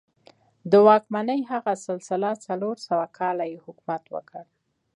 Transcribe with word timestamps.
د 0.71 0.73
واکمنۍ 0.87 1.41
هغه 1.51 1.73
سلسله 1.87 2.29
څلور 2.45 2.75
سوه 2.87 3.05
کاله 3.17 3.45
یې 3.51 3.57
حکومت 3.65 4.03
وکړ. 4.15 4.43